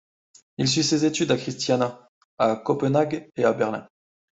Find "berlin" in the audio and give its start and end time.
3.53-3.87